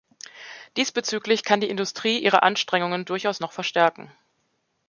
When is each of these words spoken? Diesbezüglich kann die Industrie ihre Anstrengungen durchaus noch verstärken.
Diesbezüglich 0.77 1.43
kann 1.43 1.61
die 1.61 1.69
Industrie 1.69 2.17
ihre 2.17 2.41
Anstrengungen 2.41 3.05
durchaus 3.05 3.39
noch 3.39 3.51
verstärken. 3.51 4.11